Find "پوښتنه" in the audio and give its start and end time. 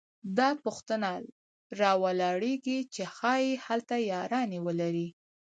0.63-1.09